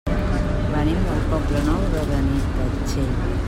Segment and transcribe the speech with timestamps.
[0.71, 3.15] Venim del Poble Nou de Benitatxell.